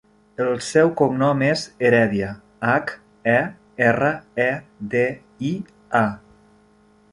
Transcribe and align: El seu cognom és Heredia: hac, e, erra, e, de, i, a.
El 0.43 0.53
seu 0.67 0.87
cognom 1.01 1.43
és 1.47 1.65
Heredia: 1.89 2.29
hac, 2.71 2.95
e, 3.35 3.37
erra, 3.91 4.11
e, 4.49 4.51
de, 4.95 5.05
i, 5.53 5.55
a. 6.05 6.05